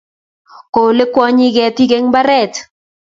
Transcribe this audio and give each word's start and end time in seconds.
Kolei 0.73 1.09
kwonyik 1.13 1.53
ketik 1.55 1.91
eng 1.97 2.07
mbaret 2.09 2.53